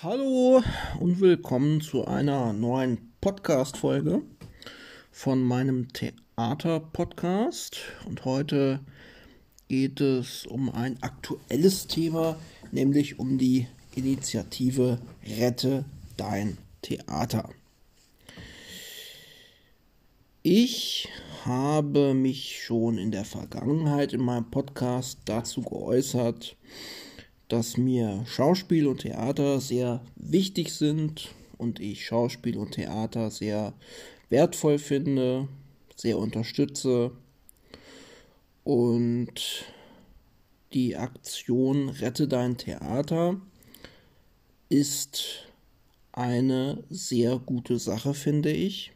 Hallo 0.00 0.62
und 1.00 1.20
willkommen 1.20 1.80
zu 1.80 2.06
einer 2.06 2.52
neuen 2.52 3.10
Podcast-Folge 3.20 4.22
von 5.10 5.42
meinem 5.42 5.92
Theater-Podcast. 5.92 7.78
Und 8.06 8.24
heute 8.24 8.78
geht 9.66 10.00
es 10.00 10.46
um 10.46 10.70
ein 10.70 11.02
aktuelles 11.02 11.88
Thema, 11.88 12.36
nämlich 12.70 13.18
um 13.18 13.38
die 13.38 13.66
Initiative 13.96 15.00
Rette 15.26 15.84
dein 16.16 16.58
Theater. 16.82 17.48
Ich 20.44 21.08
habe 21.44 22.14
mich 22.14 22.62
schon 22.62 22.98
in 22.98 23.10
der 23.10 23.24
Vergangenheit 23.24 24.12
in 24.12 24.20
meinem 24.20 24.48
Podcast 24.48 25.18
dazu 25.24 25.60
geäußert, 25.60 26.56
dass 27.48 27.76
mir 27.76 28.24
Schauspiel 28.26 28.86
und 28.86 29.00
Theater 29.00 29.60
sehr 29.60 30.02
wichtig 30.16 30.72
sind 30.72 31.34
und 31.56 31.80
ich 31.80 32.04
Schauspiel 32.04 32.58
und 32.58 32.72
Theater 32.72 33.30
sehr 33.30 33.72
wertvoll 34.28 34.78
finde, 34.78 35.48
sehr 35.96 36.18
unterstütze. 36.18 37.10
Und 38.64 39.64
die 40.72 40.96
Aktion 40.96 41.88
Rette 41.88 42.28
dein 42.28 42.58
Theater 42.58 43.40
ist 44.68 45.48
eine 46.12 46.84
sehr 46.90 47.38
gute 47.38 47.78
Sache, 47.78 48.12
finde 48.12 48.50
ich, 48.50 48.92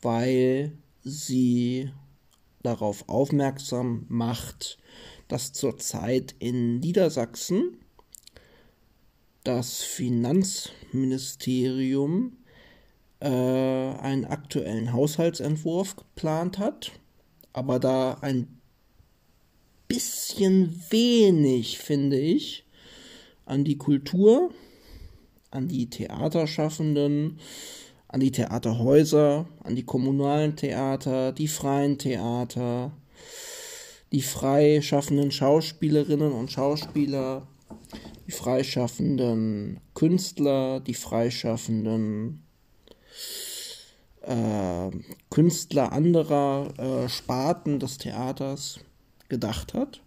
weil 0.00 0.72
sie 1.04 1.90
darauf 2.62 3.08
aufmerksam 3.08 4.06
macht, 4.08 4.78
dass 5.32 5.52
zurzeit 5.54 6.34
in 6.40 6.80
Niedersachsen 6.80 7.78
das 9.44 9.80
Finanzministerium 9.80 12.36
äh, 13.20 13.28
einen 13.28 14.26
aktuellen 14.26 14.92
Haushaltsentwurf 14.92 15.96
geplant 15.96 16.58
hat, 16.58 16.92
aber 17.54 17.80
da 17.80 18.18
ein 18.20 18.60
bisschen 19.88 20.78
wenig, 20.90 21.78
finde 21.78 22.20
ich, 22.20 22.66
an 23.46 23.64
die 23.64 23.78
Kultur, 23.78 24.50
an 25.50 25.66
die 25.66 25.88
Theaterschaffenden, 25.88 27.38
an 28.06 28.20
die 28.20 28.32
Theaterhäuser, 28.32 29.48
an 29.64 29.76
die 29.76 29.86
kommunalen 29.86 30.56
Theater, 30.56 31.32
die 31.32 31.48
freien 31.48 31.96
Theater, 31.96 32.92
die 34.12 34.22
freischaffenden 34.22 35.30
Schauspielerinnen 35.30 36.32
und 36.32 36.52
Schauspieler, 36.52 37.46
die 38.26 38.32
freischaffenden 38.32 39.80
Künstler, 39.94 40.80
die 40.80 40.94
freischaffenden 40.94 42.42
äh, 44.20 44.90
Künstler 45.30 45.92
anderer 45.92 46.74
äh, 46.78 47.08
Sparten 47.08 47.80
des 47.80 47.98
Theaters 47.98 48.80
gedacht 49.28 49.72
hat. 49.74 50.02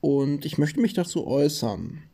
Und 0.00 0.44
ich 0.44 0.56
möchte 0.56 0.80
mich 0.80 0.94
dazu 0.94 1.26
äußern. 1.26 2.04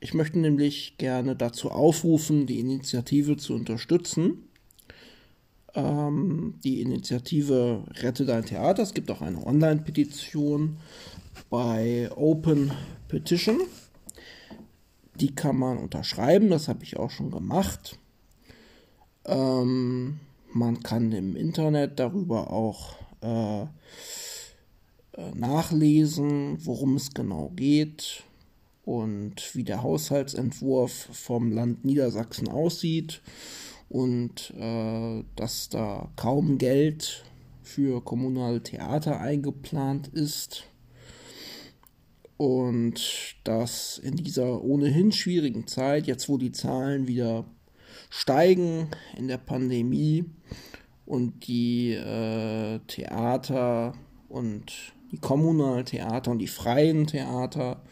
Ich 0.00 0.14
möchte 0.14 0.38
nämlich 0.38 0.96
gerne 0.96 1.36
dazu 1.36 1.70
aufrufen, 1.70 2.46
die 2.46 2.60
Initiative 2.60 3.36
zu 3.36 3.54
unterstützen 3.54 4.47
ähm, 5.78 6.54
die 6.64 6.80
Initiative 6.80 7.84
Rette 7.94 8.24
dein 8.26 8.44
Theater. 8.44 8.82
Es 8.82 8.94
gibt 8.94 9.10
auch 9.10 9.22
eine 9.22 9.44
Online-Petition 9.46 10.78
bei 11.50 12.10
Open 12.14 12.72
Petition. 13.06 13.60
Die 15.14 15.34
kann 15.34 15.56
man 15.56 15.78
unterschreiben, 15.78 16.50
das 16.50 16.68
habe 16.68 16.84
ich 16.84 16.96
auch 16.96 17.10
schon 17.10 17.30
gemacht. 17.30 17.98
Ähm, 19.24 20.20
man 20.52 20.82
kann 20.82 21.12
im 21.12 21.36
Internet 21.36 21.98
darüber 21.98 22.50
auch 22.50 22.96
äh, 23.22 23.62
äh 23.62 23.66
nachlesen, 25.34 26.64
worum 26.64 26.96
es 26.96 27.14
genau 27.14 27.52
geht 27.54 28.22
und 28.84 29.54
wie 29.54 29.64
der 29.64 29.82
Haushaltsentwurf 29.82 31.08
vom 31.12 31.52
Land 31.52 31.84
Niedersachsen 31.84 32.48
aussieht 32.48 33.20
und 33.88 34.52
äh, 34.58 35.24
dass 35.36 35.68
da 35.68 36.10
kaum 36.16 36.58
Geld 36.58 37.24
für 37.62 38.02
kommunale 38.02 38.62
Theater 38.62 39.20
eingeplant 39.20 40.08
ist. 40.08 40.64
Und 42.36 43.36
dass 43.44 43.98
in 43.98 44.16
dieser 44.16 44.62
ohnehin 44.62 45.10
schwierigen 45.10 45.66
Zeit, 45.66 46.06
jetzt 46.06 46.28
wo 46.28 46.38
die 46.38 46.52
Zahlen 46.52 47.08
wieder 47.08 47.44
steigen 48.10 48.88
in 49.16 49.28
der 49.28 49.38
Pandemie 49.38 50.24
und 51.04 51.46
die 51.48 51.92
äh, 51.92 52.78
Theater 52.86 53.94
und 54.28 54.72
die 55.10 55.18
kommunalen 55.18 55.84
Theater 55.84 56.30
und 56.30 56.38
die 56.38 56.46
freien 56.46 57.06
Theater 57.06 57.82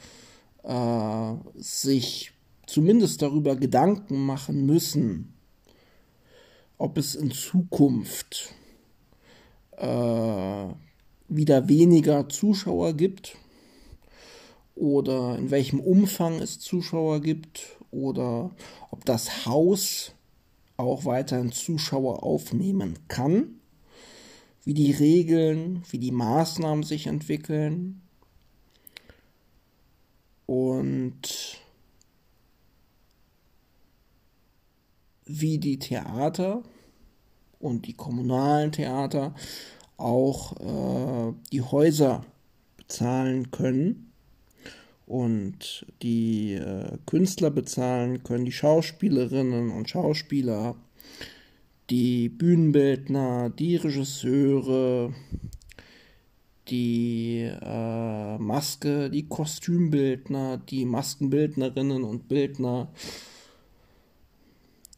äh, 0.63 1.35
sich 1.61 2.33
zumindest 2.67 3.23
darüber 3.23 3.57
Gedanken 3.57 4.25
machen 4.25 4.67
müssen, 4.67 5.36
ob 6.79 6.99
es 6.99 7.15
in 7.15 7.31
Zukunft 7.31 8.55
äh, 9.77 10.67
wieder 11.29 11.69
weniger 11.69 12.29
Zuschauer 12.29 12.95
gibt 12.95 13.37
oder 14.75 15.39
in 15.39 15.51
welchem 15.51 15.81
Umfang 15.81 16.41
es 16.41 16.61
Zuschauer 16.61 17.21
gibt 17.21 17.79
oder 17.91 18.51
ob 18.91 19.05
das 19.05 19.47
Haus 19.47 20.13
auch 20.77 21.05
weiterhin 21.07 21.53
Zuschauer 21.53 22.23
aufnehmen 22.23 22.99
kann, 23.09 23.61
wie 24.65 24.75
die 24.75 24.93
Regeln, 24.93 25.83
wie 25.91 25.99
die 25.99 26.13
Maßnahmen 26.13 26.85
sich 26.85 27.07
entwickeln. 27.07 28.03
Und 30.45 31.61
wie 35.27 35.59
die 35.59 35.79
Theater 35.79 36.63
und 37.59 37.87
die 37.87 37.95
kommunalen 37.95 38.73
Theater 38.73 39.35
auch 39.97 40.53
äh, 40.61 41.35
die 41.53 41.63
Häuser 41.63 42.25
bezahlen 42.77 43.51
können 43.51 44.13
und 45.07 45.87
die 46.03 46.55
äh, 46.55 46.99
Künstler 47.07 47.51
bezahlen 47.51 48.23
können, 48.23 48.45
die 48.45 48.53
Schauspielerinnen 48.53 49.71
und 49.71 49.89
Schauspieler, 49.89 50.77
die 51.91 52.29
Bühnenbildner, 52.29 53.51
die 53.51 53.77
Regisseure, 53.77 55.15
die 56.69 57.49
äh, 57.63 58.39
Maske, 58.39 59.09
die 59.09 59.29
Kostümbildner, 59.29 60.59
die 60.59 60.85
Maskenbildnerinnen 60.85 62.03
und 62.03 62.29
Bildner, 62.29 62.89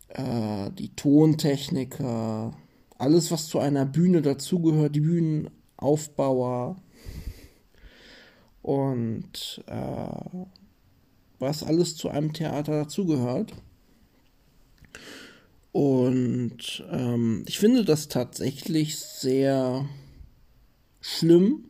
äh, 0.08 0.70
die 0.72 0.94
Tontechniker, 0.94 2.56
alles, 2.96 3.30
was 3.30 3.46
zu 3.46 3.58
einer 3.58 3.86
Bühne 3.86 4.22
dazugehört, 4.22 4.94
die 4.94 5.00
Bühnenaufbauer 5.00 6.76
und 8.62 9.62
äh, 9.66 10.46
was 11.38 11.62
alles 11.62 11.96
zu 11.96 12.08
einem 12.08 12.32
Theater 12.32 12.72
dazugehört. 12.72 13.52
Und 15.72 16.84
ähm, 16.90 17.44
ich 17.46 17.58
finde 17.58 17.84
das 17.84 18.08
tatsächlich 18.08 18.96
sehr 18.96 19.88
schlimm, 21.00 21.64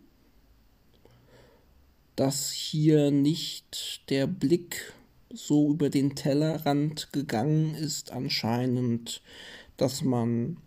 dass 2.17 2.51
hier 2.51 3.11
nicht 3.11 4.09
der 4.09 4.27
Blick 4.27 4.95
so 5.31 5.71
über 5.71 5.91
den 5.91 6.15
Tellerrand 6.15 7.13
gegangen 7.13 7.75
ist 7.75 8.13
anscheinend, 8.13 9.23
dass 9.77 10.03
man 10.03 10.59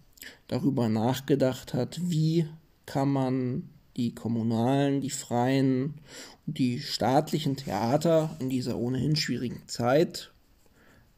darüber 0.47 0.89
nachgedacht 0.89 1.73
hat, 1.73 1.99
wie 2.03 2.47
kann 2.85 3.09
man 3.09 3.69
die 3.97 4.13
kommunalen, 4.13 5.01
die 5.01 5.09
freien 5.09 5.95
und 6.47 6.57
die 6.57 6.79
staatlichen 6.79 7.57
Theater 7.57 8.35
in 8.39 8.49
dieser 8.49 8.77
ohnehin 8.77 9.15
schwierigen 9.15 9.63
Zeit 9.67 10.31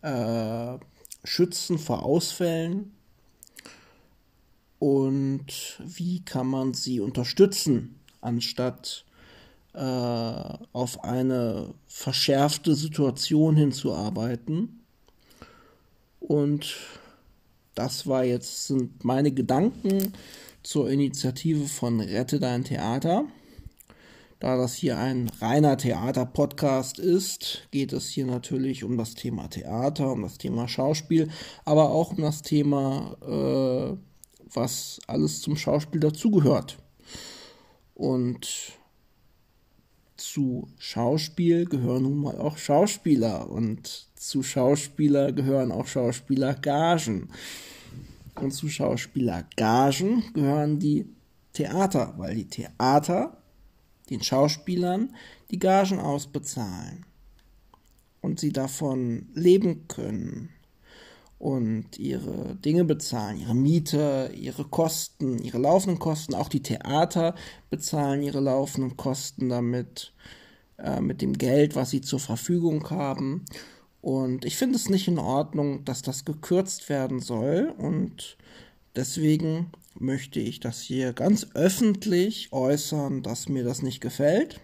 äh, 0.01 0.77
schützen 1.23 1.77
vor 1.77 2.03
Ausfällen 2.03 2.93
und 4.79 5.79
wie 5.79 6.25
kann 6.25 6.47
man 6.47 6.73
sie 6.73 6.99
unterstützen, 6.99 7.99
anstatt 8.19 9.05
äh, 9.73 10.57
auf 10.71 11.03
eine 11.03 11.73
verschärfte 11.87 12.75
Situation 12.75 13.55
hinzuarbeiten. 13.55 14.85
Und 16.19 16.75
das 17.75 18.07
war 18.07 18.23
jetzt 18.23 18.67
sind 18.67 19.03
meine 19.03 19.31
Gedanken 19.31 20.13
zur 20.61 20.89
Initiative 20.89 21.67
von 21.67 21.99
Rette 21.99 22.39
dein 22.39 22.63
Theater. 22.63 23.25
Da 24.39 24.57
das 24.57 24.75
hier 24.75 24.97
ein 24.97 25.29
reiner 25.39 25.77
Theater-Podcast 25.77 26.99
ist, 26.99 27.67
geht 27.71 27.93
es 27.93 28.09
hier 28.09 28.25
natürlich 28.25 28.83
um 28.83 28.97
das 28.97 29.15
Thema 29.15 29.47
Theater, 29.47 30.11
um 30.11 30.21
das 30.21 30.37
Thema 30.37 30.67
Schauspiel, 30.67 31.29
aber 31.63 31.91
auch 31.91 32.11
um 32.11 32.21
das 32.21 32.41
Thema, 32.41 33.15
äh, 33.21 33.97
was 34.53 34.99
alles 35.07 35.41
zum 35.41 35.55
Schauspiel 35.55 36.01
dazugehört. 36.01 36.77
Und 37.95 38.73
zu 40.23 40.69
Schauspiel 40.77 41.65
gehören 41.65 42.03
nun 42.03 42.21
mal 42.21 42.37
auch 42.37 42.57
Schauspieler 42.57 43.49
und 43.49 44.07
zu 44.15 44.41
Schauspieler 44.41 45.33
gehören 45.33 45.71
auch 45.71 45.85
Schauspielergagen. 45.85 47.29
Und 48.35 48.51
zu 48.51 48.69
Schauspielergagen 48.69 50.23
gehören 50.33 50.79
die 50.79 51.05
Theater, 51.51 52.13
weil 52.17 52.35
die 52.35 52.47
Theater 52.47 53.37
den 54.09 54.23
Schauspielern 54.23 55.13
die 55.51 55.59
Gagen 55.59 55.99
ausbezahlen 55.99 57.05
und 58.21 58.39
sie 58.39 58.53
davon 58.53 59.27
leben 59.33 59.87
können 59.87 60.49
und 61.43 61.99
ihre 61.99 62.55
Dinge 62.55 62.85
bezahlen, 62.85 63.37
ihre 63.37 63.53
Miete, 63.53 64.31
ihre 64.33 64.63
Kosten, 64.63 65.39
ihre 65.39 65.57
laufenden 65.57 65.99
Kosten, 65.99 66.35
auch 66.35 66.47
die 66.47 66.63
Theater 66.63 67.35
bezahlen 67.69 68.23
ihre 68.23 68.39
laufenden 68.39 68.95
Kosten 68.95 69.49
damit, 69.49 70.13
äh, 70.77 71.01
mit 71.01 71.21
dem 71.21 71.33
Geld, 71.37 71.75
was 71.75 71.89
sie 71.89 71.99
zur 71.99 72.21
Verfügung 72.21 72.89
haben. 72.89 73.43
Und 73.99 74.45
ich 74.45 74.55
finde 74.55 74.77
es 74.77 74.89
nicht 74.89 75.09
in 75.09 75.19
Ordnung, 75.19 75.83
dass 75.83 76.01
das 76.01 76.23
gekürzt 76.23 76.87
werden 76.87 77.19
soll 77.19 77.73
und 77.77 78.37
deswegen 78.95 79.69
möchte 79.99 80.39
ich 80.39 80.61
das 80.61 80.79
hier 80.79 81.11
ganz 81.11 81.47
öffentlich 81.55 82.53
äußern, 82.53 83.21
dass 83.21 83.49
mir 83.49 83.65
das 83.65 83.81
nicht 83.81 83.99
gefällt 83.99 84.61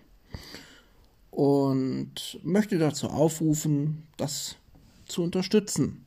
und 1.30 2.40
möchte 2.42 2.78
dazu 2.78 3.10
aufrufen, 3.10 4.08
das 4.16 4.56
zu 5.08 5.24
unterstützen. 5.24 6.06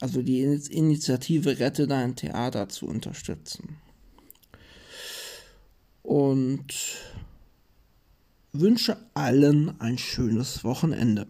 Also 0.00 0.22
die 0.22 0.40
Initiative 0.40 1.58
Rette 1.58 1.86
dein 1.86 2.16
Theater 2.16 2.68
zu 2.68 2.86
unterstützen. 2.86 3.76
Und 6.02 6.74
wünsche 8.52 8.96
allen 9.14 9.78
ein 9.80 9.98
schönes 9.98 10.64
Wochenende. 10.64 11.26